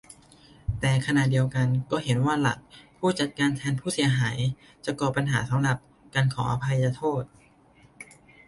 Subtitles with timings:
[0.79, 2.59] แต่ขณะเดียวกัน ก็เห็นว่าหลัก
[2.97, 4.37] "ผู้จัดการแทนผู้เสียหาย"
[4.85, 5.77] จะก่อปัญหา สำหรับ
[6.15, 7.23] การขออภัยโทษ